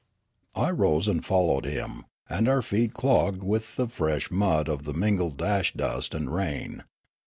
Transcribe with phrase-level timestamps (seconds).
[0.55, 4.81] I rose and followed him, and our feet were clogged with the fresh mud of
[4.81, 6.85] the mingled ash dust and rain.